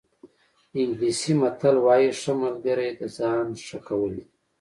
انګلیسي 0.79 1.33
متل 1.41 1.75
وایي 1.85 2.09
ښه 2.19 2.33
ملګری 2.43 2.89
د 2.99 3.01
ځان 3.17 3.47
ښه 3.67 3.77
کول 3.87 4.11
دي. 4.17 4.25